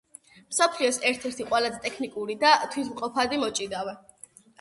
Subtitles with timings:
[0.51, 3.95] მსოფლიოს ერთ-ერთი ყველაზე ტექნიკური და თვითმყოფადი მოჭიდავე.